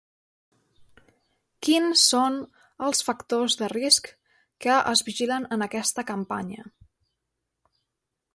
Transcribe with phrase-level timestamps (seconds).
[1.67, 2.39] Quins són
[2.87, 4.09] els factors de risc
[4.67, 6.69] que es vigilen en aquesta campanya?